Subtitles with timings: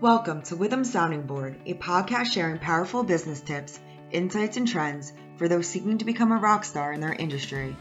[0.00, 3.78] Welcome to Withum Sounding Board, a podcast sharing powerful business tips,
[4.10, 7.76] insights, and trends for those seeking to become a rock star in their industry.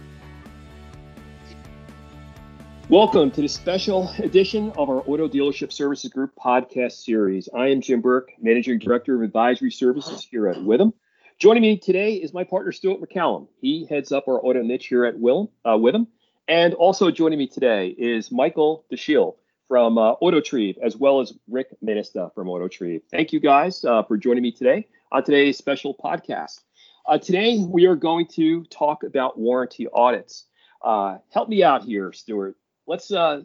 [2.90, 7.48] Welcome to the special edition of our Auto Dealership Services Group podcast series.
[7.56, 10.92] I am Jim Burke, Managing Director of Advisory Services here at Withum.
[11.38, 13.48] Joining me today is my partner Stuart McCallum.
[13.62, 16.08] He heads up our auto niche here at Willem, uh, Withum.
[16.50, 19.36] And also joining me today is Michael DeShiel
[19.70, 23.04] from uh, AutoTrieve, as well as Rick Minista from AutoTrieve.
[23.10, 26.62] Thank you guys uh, for joining me today on today's special podcast.
[27.08, 30.46] Uh, today, we are going to talk about warranty audits.
[30.84, 32.58] Uh, help me out here, Stuart.
[32.88, 33.44] Let's uh,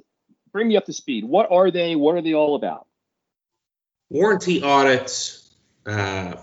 [0.50, 1.24] bring me up to speed.
[1.24, 1.94] What are they?
[1.94, 2.86] What are they all about?
[4.08, 5.54] Warranty audits,
[5.86, 6.36] uh,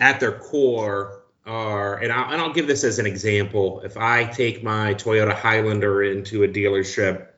[0.00, 3.80] at their core, are, and I'll, and I'll give this as an example.
[3.82, 7.28] If I take my Toyota Highlander into a dealership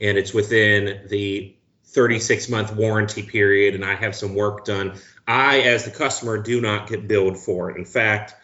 [0.00, 1.54] and it's within the
[1.84, 6.60] 36 month warranty period and I have some work done, I, as the customer, do
[6.60, 7.76] not get billed for it.
[7.76, 8.34] In fact,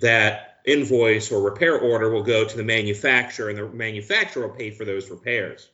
[0.00, 4.70] that invoice or repair order will go to the manufacturer and the manufacturer will pay
[4.70, 5.68] for those repairs.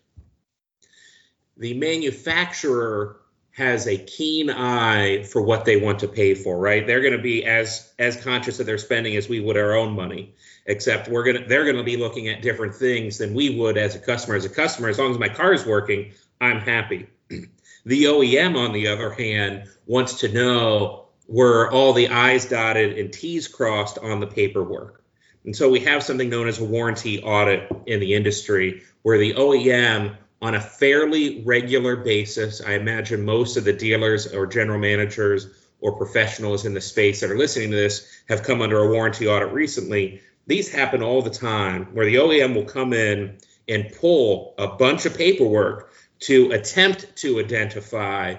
[1.56, 3.20] The manufacturer
[3.56, 6.86] has a keen eye for what they want to pay for, right?
[6.86, 9.94] They're going to be as as conscious of their spending as we would our own
[9.94, 10.34] money
[10.66, 13.98] except we're gonna they're gonna be looking at different things than we would as a
[13.98, 14.36] customer.
[14.36, 17.06] As a customer, as long as my car is working, I'm happy.
[17.28, 23.12] the OEM, on the other hand, wants to know were all the I's dotted and
[23.12, 25.02] T's crossed on the paperwork.
[25.44, 29.34] And so we have something known as a warranty audit in the industry where the
[29.34, 35.48] OEM on a fairly regular basis, I imagine most of the dealers or general managers
[35.80, 39.26] or professionals in the space that are listening to this have come under a warranty
[39.26, 44.54] audit recently these happen all the time where the OEM will come in and pull
[44.58, 48.36] a bunch of paperwork to attempt to identify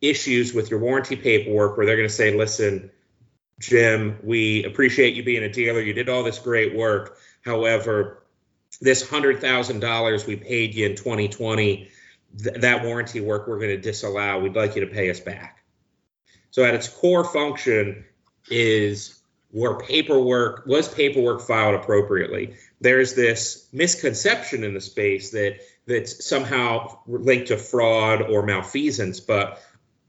[0.00, 2.90] issues with your warranty paperwork where they're going to say, listen,
[3.60, 5.80] Jim, we appreciate you being a dealer.
[5.80, 7.18] You did all this great work.
[7.44, 8.21] However,
[8.80, 11.88] this $100,000 we paid you in 2020,
[12.42, 14.40] th- that warranty work we're going to disallow.
[14.40, 15.64] We'd like you to pay us back.
[16.50, 18.04] So, at its core function,
[18.50, 19.20] is
[19.52, 22.54] were paperwork was paperwork filed appropriately.
[22.80, 29.62] There's this misconception in the space that that's somehow linked to fraud or malfeasance, but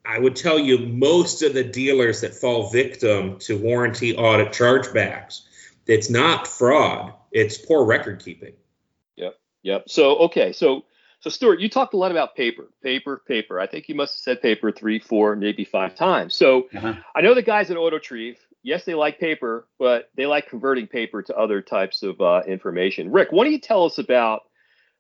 [0.06, 5.42] I would tell you most of the dealers that fall victim to warranty audit chargebacks,
[5.88, 8.54] it's not fraud, it's poor record keeping.
[9.18, 9.84] Yep, yep.
[9.88, 10.86] So okay, so
[11.20, 13.60] so Stuart, you talked a lot about paper, paper, paper.
[13.60, 16.36] I think you must have said paper three, four, maybe five times.
[16.36, 16.96] So uh-huh.
[17.16, 21.22] I know the guys at AutoTrieve yes, they like paper, but they like converting paper
[21.22, 23.12] to other types of uh, information.
[23.12, 24.44] Rick, why don't you tell us about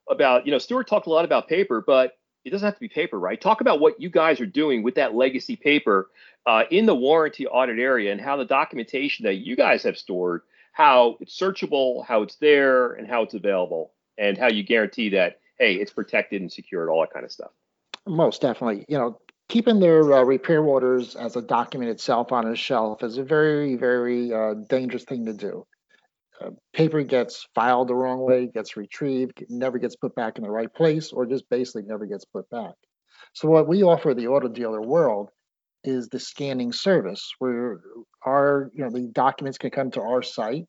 [0.10, 2.90] about you know Stuart talked a lot about paper, but it doesn't have to be
[2.90, 3.40] paper, right?
[3.40, 6.10] Talk about what you guys are doing with that legacy paper
[6.46, 10.42] uh, in the warranty audit area and how the documentation that you guys have stored,
[10.74, 15.40] how it's searchable, how it's there, and how it's available, and how you guarantee that
[15.60, 17.52] hey, it's protected and secured, all that kind of stuff.
[18.06, 18.86] Most definitely.
[18.90, 23.18] You know, keeping their uh, repair orders as a document itself on a shelf is
[23.18, 25.66] a very, very uh, dangerous thing to do.
[26.42, 30.50] Uh, paper gets filed the wrong way, gets retrieved, never gets put back in the
[30.50, 32.74] right place, or just basically never gets put back.
[33.34, 35.30] So, what we offer the auto dealer world
[35.84, 37.82] is the scanning service, where
[38.26, 40.66] our, you know, the documents can come to our site.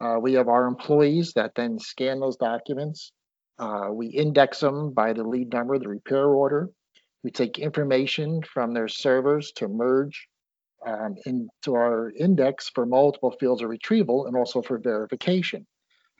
[0.00, 3.12] Uh, we have our employees that then scan those documents.
[3.58, 6.70] Uh, we index them by the lead number, the repair order,
[7.24, 10.28] we take information from their servers to merge
[10.86, 15.66] um, into our index for multiple fields of retrieval and also for verification.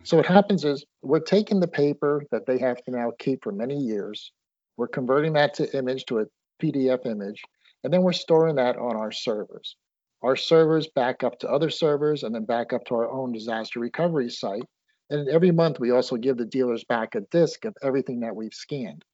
[0.04, 3.52] So what happens is we're taking the paper that they have to now keep for
[3.52, 4.32] many years,
[4.76, 6.26] we're converting that to image to a
[6.62, 7.42] PDF image,
[7.84, 9.76] and then we're storing that on our servers.
[10.22, 13.78] Our servers back up to other servers and then back up to our own disaster
[13.78, 14.64] recovery site.
[15.10, 18.52] And every month we also give the dealers back a disk of everything that we've
[18.52, 19.04] scanned.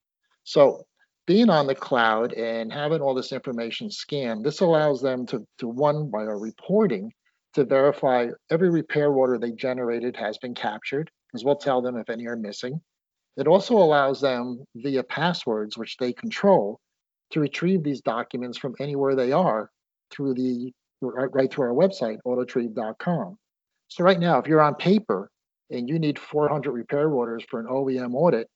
[0.44, 0.86] So
[1.26, 5.68] being on the cloud and having all this information scanned, this allows them to, to
[5.68, 7.12] one, by our reporting,
[7.54, 12.10] to verify every repair order they generated has been captured, as we'll tell them if
[12.10, 12.80] any are missing.
[13.36, 16.80] It also allows them via passwords, which they control,
[17.30, 19.70] to retrieve these documents from anywhere they are
[20.10, 23.36] through the right through our website, autotrieve.com.
[23.88, 25.30] So right now, if you're on paper
[25.70, 28.48] and you need 400 repair orders for an OEM audit,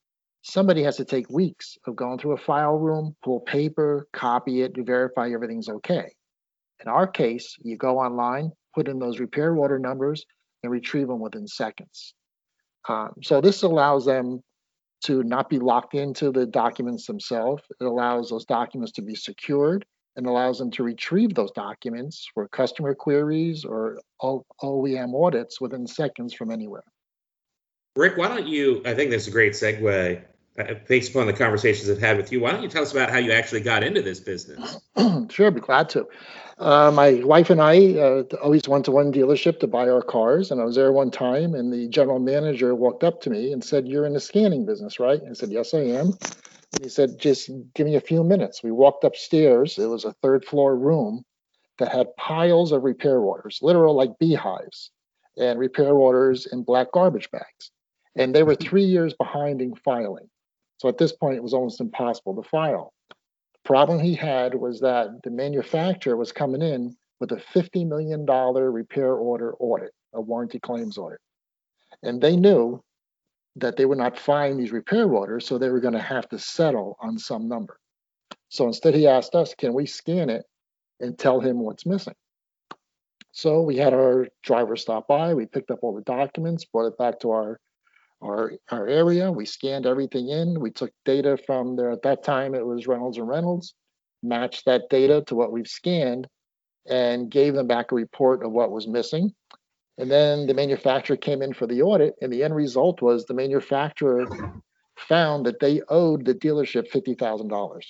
[0.43, 4.75] somebody has to take weeks of going through a file room, pull paper, copy it,
[4.75, 6.11] to verify everything's okay.
[6.81, 10.25] In our case, you go online, put in those repair order numbers,
[10.63, 12.15] and retrieve them within seconds.
[12.89, 14.43] Um, so this allows them
[15.05, 17.63] to not be locked into the documents themselves.
[17.81, 19.85] It allows those documents to be secured
[20.17, 26.35] and allows them to retrieve those documents for customer queries or OEM audits within seconds
[26.35, 26.83] from anywhere.
[27.95, 28.83] Rick, why don't you?
[28.85, 30.23] I think that's a great segue.
[30.59, 33.11] Uh, based upon the conversations I've had with you, why don't you tell us about
[33.11, 34.81] how you actually got into this business?
[35.31, 36.09] sure, I'd be glad to.
[36.59, 40.51] Uh, my wife and I uh, always went to one dealership to buy our cars,
[40.51, 43.63] and I was there one time, and the general manager walked up to me and
[43.63, 46.15] said, "You're in the scanning business, right?" And I said, "Yes, I am."
[46.73, 49.79] And he said, "Just give me a few minutes." We walked upstairs.
[49.79, 51.25] It was a third floor room
[51.79, 54.91] that had piles of repair orders, literal like beehives,
[55.37, 57.71] and repair orders in black garbage bags,
[58.17, 60.29] and they were three years behind in filing.
[60.79, 62.93] So at this point, it was almost impossible to file
[63.69, 69.13] problem he had was that the manufacturer was coming in with a $50 million repair
[69.13, 71.19] order audit, a warranty claims audit.
[72.03, 72.83] And they knew
[73.57, 76.39] that they would not find these repair orders, so they were going to have to
[76.39, 77.79] settle on some number.
[78.49, 80.47] So instead, he asked us, can we scan it
[80.99, 82.15] and tell him what's missing?
[83.33, 86.97] So we had our driver stop by, we picked up all the documents, brought it
[86.97, 87.61] back to our
[88.23, 89.31] our, our area.
[89.31, 90.61] We scanned everything in.
[90.61, 91.91] We took data from there.
[91.91, 93.75] At that time, it was Reynolds and Reynolds,
[94.23, 96.27] matched that data to what we've scanned,
[96.89, 99.35] and gave them back a report of what was missing.
[99.99, 103.35] And then the manufacturer came in for the audit, and the end result was the
[103.35, 104.27] manufacturer
[104.97, 107.81] found that they owed the dealership $50,000.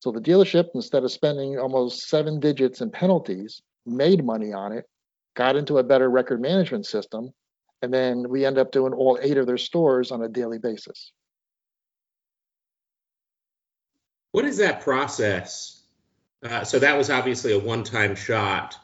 [0.00, 4.84] So the dealership, instead of spending almost seven digits in penalties, made money on it,
[5.34, 7.30] got into a better record management system,
[7.84, 11.12] and then we end up doing all eight of their stores on a daily basis.
[14.32, 15.80] What is that process?
[16.42, 18.76] Uh, so that was obviously a one-time shot,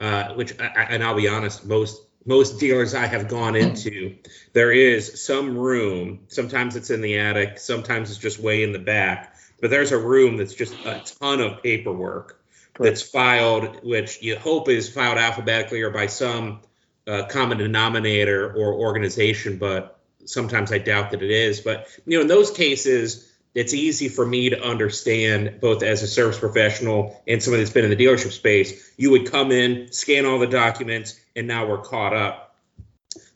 [0.00, 4.16] uh, which, I, and I'll be honest, most most dealers I have gone into,
[4.54, 6.20] there is some room.
[6.28, 9.98] Sometimes it's in the attic, sometimes it's just way in the back, but there's a
[9.98, 12.40] room that's just a ton of paperwork
[12.72, 12.78] Correct.
[12.78, 16.60] that's filed, which you hope is filed alphabetically or by some
[17.06, 21.60] uh, common denominator or organization, but sometimes I doubt that it is.
[21.60, 26.08] But you know, in those cases, it's easy for me to understand both as a
[26.08, 28.92] service professional and somebody that's been in the dealership space.
[28.96, 32.56] You would come in, scan all the documents, and now we're caught up.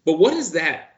[0.05, 0.97] But what does that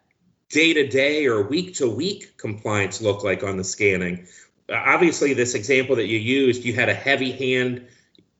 [0.48, 4.26] day to day or week to week compliance look like on the scanning?
[4.72, 7.88] Obviously, this example that you used, you had a heavy hand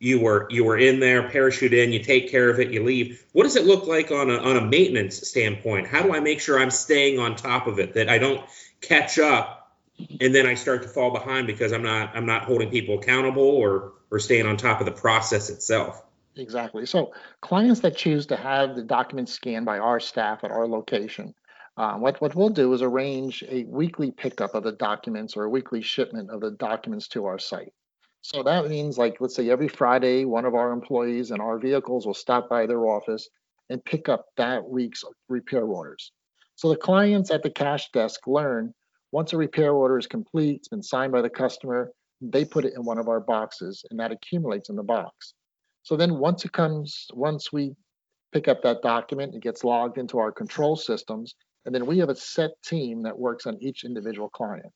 [0.01, 3.23] you were you were in there, parachute in, you take care of it, you leave.
[3.33, 5.87] What does it look like on a on a maintenance standpoint?
[5.87, 8.43] How do I make sure I'm staying on top of it that I don't
[8.81, 9.77] catch up
[10.21, 13.43] and then I start to fall behind because I'm not I'm not holding people accountable
[13.43, 16.03] or or staying on top of the process itself.
[16.35, 16.87] Exactly.
[16.87, 17.13] So
[17.43, 21.35] clients that choose to have the documents scanned by our staff at our location,
[21.77, 25.51] uh, what what we'll do is arrange a weekly pickup of the documents or a
[25.51, 27.75] weekly shipment of the documents to our site.
[28.23, 32.07] So that means, like, let's say every Friday, one of our employees in our vehicles
[32.07, 33.29] will stop by their office
[33.71, 36.13] and pick up that week's repair orders.
[36.57, 38.75] So the clients at the cash desk learn
[39.13, 41.91] once a repair order is complete, it's been signed by the customer,
[42.21, 45.35] they put it in one of our boxes and that accumulates in the box.
[45.83, 47.75] So then once it comes, once we
[48.33, 51.35] pick up that document, it gets logged into our control systems,
[51.65, 54.71] and then we have a set team that works on each individual client.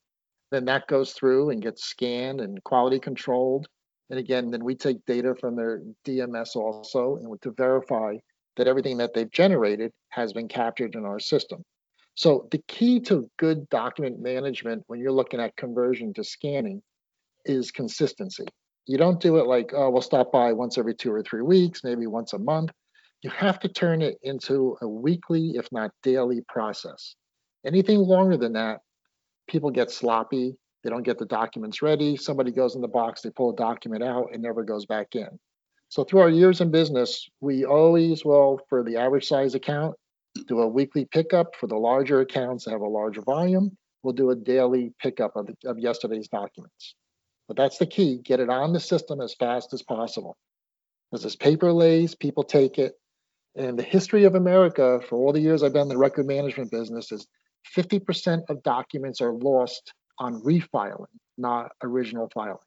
[0.55, 3.67] Then that goes through and gets scanned and quality controlled.
[4.09, 8.15] And again, then we take data from their DMS also and to verify
[8.55, 11.61] that everything that they've generated has been captured in our system.
[12.13, 16.81] So the key to good document management when you're looking at conversion to scanning
[17.43, 18.45] is consistency.
[18.85, 21.83] You don't do it like, oh, we'll stop by once every two or three weeks,
[21.83, 22.71] maybe once a month.
[23.23, 27.17] You have to turn it into a weekly, if not daily process.
[27.65, 28.79] Anything longer than that
[29.47, 30.55] people get sloppy.
[30.83, 32.15] They don't get the documents ready.
[32.15, 35.39] Somebody goes in the box, they pull a document out, it never goes back in.
[35.89, 39.95] So through our years in business, we always will, for the average size account,
[40.47, 41.55] do a weekly pickup.
[41.55, 45.47] For the larger accounts that have a larger volume, we'll do a daily pickup of,
[45.47, 46.95] the, of yesterday's documents.
[47.47, 50.35] But that's the key, get it on the system as fast as possible.
[51.11, 52.93] Because as paper lays, people take it.
[53.55, 56.71] And the history of America, for all the years I've been in the record management
[56.71, 57.25] business, is
[57.75, 61.07] 50% of documents are lost on refiling,
[61.37, 62.57] not original filing.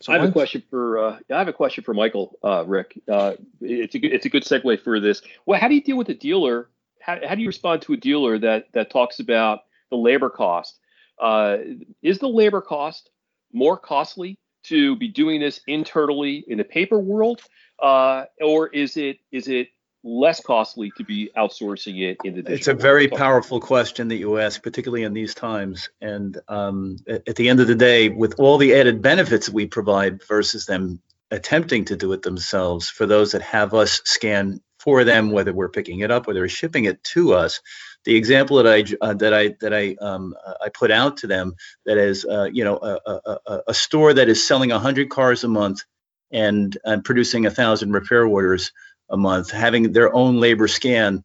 [0.00, 2.64] So I have once, a question for uh, I have a question for Michael uh,
[2.66, 3.00] Rick.
[3.08, 5.22] Uh, it's a good, it's a good segue for this.
[5.46, 6.68] Well, how do you deal with a dealer?
[7.00, 10.78] How, how do you respond to a dealer that that talks about the labor cost?
[11.18, 11.58] Uh,
[12.02, 13.10] is the labor cost
[13.52, 17.40] more costly to be doing this internally in the paper world,
[17.82, 19.68] uh, or is it is it
[20.06, 24.16] less costly to be outsourcing it in the digital It's a very powerful question that
[24.16, 25.90] you ask, particularly in these times.
[26.00, 29.66] And um, at, at the end of the day, with all the added benefits we
[29.66, 35.02] provide versus them attempting to do it themselves, for those that have us scan for
[35.02, 37.60] them, whether we're picking it up or they're shipping it to us,
[38.04, 41.56] the example that I uh, that I that I um, I put out to them
[41.84, 45.48] that is uh, you know a, a, a, store that is selling 100 cars a
[45.48, 45.82] month
[46.30, 48.70] and and producing a thousand repair orders
[49.10, 51.24] a month, having their own labor scan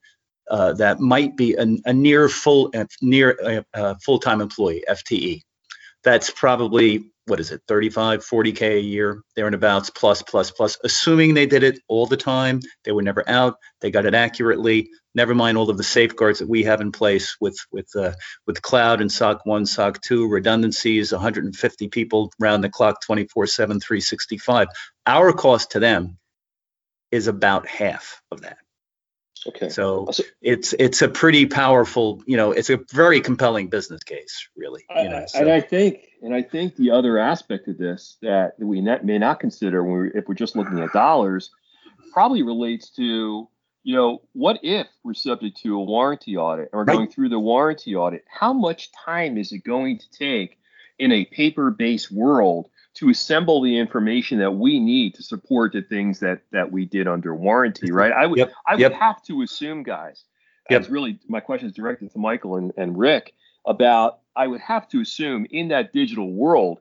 [0.50, 2.72] uh, that might be a, a near full
[3.02, 5.42] near uh, uh, full-time employee FTE.
[6.04, 10.78] That's probably what is it 35 40k a year there and abouts plus plus plus
[10.84, 14.90] assuming they did it all the time they were never out they got it accurately
[15.14, 18.12] never mind all of the safeguards that we have in place with with uh,
[18.48, 23.80] with cloud and soc 1 soc 2 redundancies 150 people round the clock 24 7
[23.80, 24.68] 365
[25.06, 26.18] our cost to them
[27.12, 28.58] is about half of that
[29.48, 29.70] Okay.
[29.70, 30.10] So
[30.42, 34.86] it's it's a pretty powerful, you know, it's a very compelling business case, really.
[34.96, 35.40] You know, so.
[35.40, 39.40] And I think and I think the other aspect of this that we may not
[39.40, 41.50] consider when we if we're just looking at dollars,
[42.14, 43.48] probably relates to
[43.84, 46.96] you know what if we're subject to a warranty audit or right.
[46.96, 48.24] going through the warranty audit?
[48.30, 50.60] How much time is it going to take
[51.00, 52.70] in a paper-based world
[53.02, 57.08] to assemble the information that we need to support the things that that we did
[57.08, 58.12] under warranty, right?
[58.12, 58.54] I would yep.
[58.68, 58.94] I would yep.
[58.94, 60.24] have to assume, guys.
[60.70, 60.86] Yep.
[60.90, 63.34] really my question is directed to Michael and, and Rick
[63.66, 66.80] about I would have to assume in that digital world,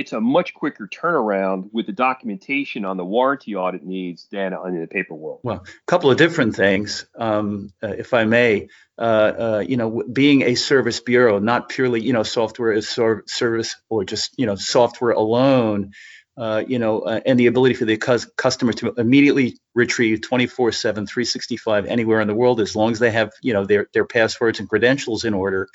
[0.00, 4.80] it's a much quicker turnaround with the documentation on the warranty audit needs than in
[4.80, 5.40] the paper world.
[5.42, 8.68] Well, a couple of different things, um, uh, if I may.
[8.98, 13.76] Uh, uh, you know, being a service bureau, not purely you know software as service
[13.88, 15.92] or just you know software alone.
[16.36, 21.86] Uh, you know, uh, and the ability for the customer to immediately retrieve 24/7, 365
[21.86, 24.68] anywhere in the world, as long as they have, you know, their their passwords and
[24.68, 25.68] credentials in order,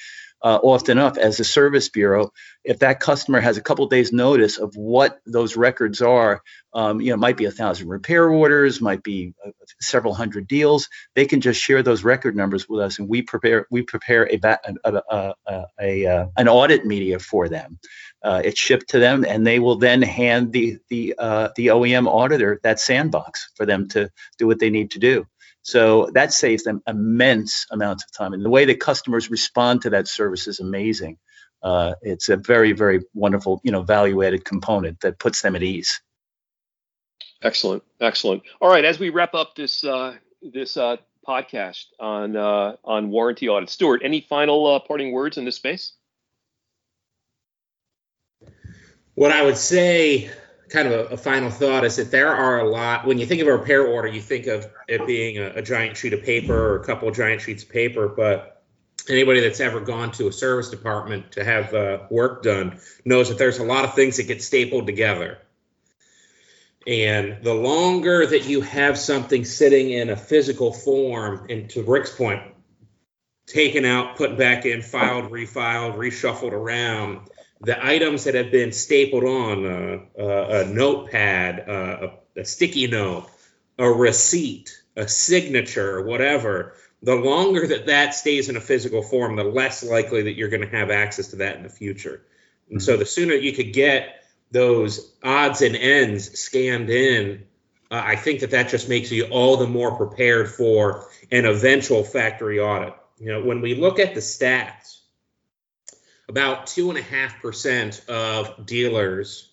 [0.45, 2.31] uh, often enough as a service bureau,
[2.63, 7.09] if that customer has a couple days notice of what those records are, um, you
[7.09, 9.49] know, might be a thousand repair orders, might be uh,
[9.81, 10.87] several hundred deals.
[11.15, 14.39] They can just share those record numbers with us, and we prepare we prepare a,
[14.43, 17.79] a, a, a, a uh, an audit media for them.
[18.21, 22.07] Uh, it's shipped to them, and they will then hand the the uh, the OEM
[22.07, 25.25] auditor that sandbox for them to do what they need to do.
[25.65, 28.33] So that saves them immense amounts of time.
[28.33, 31.17] And the way that customers respond to that service is amazing.
[31.63, 36.01] Uh, it's a very, very wonderful, you know, value-added component that puts them at ease.
[37.41, 38.43] Excellent, excellent.
[38.61, 43.49] All right, as we wrap up this uh, this uh, podcast on uh, on warranty
[43.49, 45.93] audit, Stuart, any final uh, parting words in this space?
[49.15, 50.29] What I would say
[50.69, 53.41] kind of a, a, final thought is that there are a lot when you think
[53.41, 56.55] of a repair order you think of it being a, a giant sheet of paper
[56.55, 58.55] or a couple of giant sheets of paper but
[59.09, 63.37] anybody that's ever gone to a service department to have uh, work done knows that
[63.37, 65.37] there's a lot of things that get stapled together.
[66.87, 72.15] And the longer that you have something sitting in a physical form and to rick's
[72.15, 72.43] point
[73.47, 77.27] taken out put back in filed refiled reshuffled around
[77.61, 79.65] the items that have been stapled on
[80.19, 83.29] uh, a notepad, a, a, sticky note,
[83.77, 89.43] a receipt, a signature, whatever, the longer that that stays in a physical form, the
[89.43, 92.21] less likely that you're going to have access to that in the future.
[92.69, 97.45] And so the sooner you could get those odds and ends scanned in,
[97.91, 102.03] uh, I think that that just makes you all the more prepared for an eventual
[102.03, 102.95] factory audit.
[103.19, 104.99] You know, when we look at the stats,
[106.27, 109.51] about two and a half percent of dealers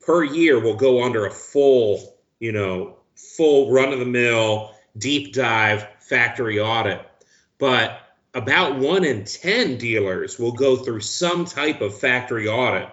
[0.00, 5.32] per year will go under a full, you know, full run of the mill deep
[5.32, 7.04] dive factory audit.
[7.58, 8.00] But
[8.34, 12.88] about one in 10 dealers will go through some type of factory audit.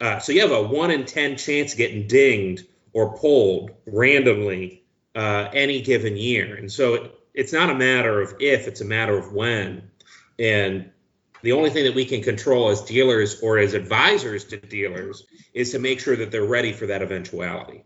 [0.00, 4.82] Uh, so you have a one in 10 chance of getting dinged or pulled randomly
[5.14, 6.56] uh, any given year.
[6.56, 9.90] And so it, it's not a matter of if, it's a matter of when.
[10.38, 10.90] And
[11.42, 15.72] the only thing that we can control as dealers or as advisors to dealers is
[15.72, 17.84] to make sure that they're ready for that eventuality.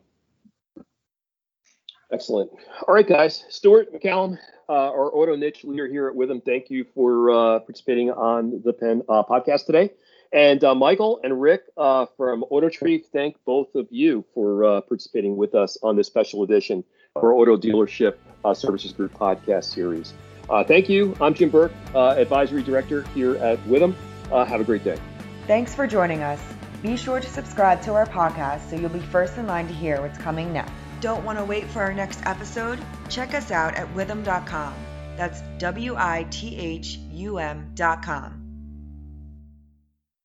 [2.12, 2.50] Excellent.
[2.86, 3.44] All right, guys.
[3.48, 8.10] Stuart McCallum, uh, our auto niche leader here at Withum, thank you for uh, participating
[8.10, 9.90] on the Pen uh, podcast today.
[10.32, 15.36] And uh, Michael and Rick uh, from AutoTrieve, thank both of you for uh, participating
[15.36, 16.84] with us on this special edition
[17.16, 18.16] of our Auto Dealership
[18.54, 20.12] Services Group podcast series.
[20.48, 21.16] Uh, thank you.
[21.20, 23.94] I'm Jim Burke, uh, Advisory Director here at Withum.
[24.30, 24.98] Uh, have a great day.
[25.46, 26.40] Thanks for joining us.
[26.82, 30.00] Be sure to subscribe to our podcast so you'll be first in line to hear
[30.02, 30.72] what's coming next.
[31.00, 32.78] don't want to wait for our next episode?
[33.08, 34.74] Check us out at withum.com.
[35.16, 38.43] That's W I T H U M.com.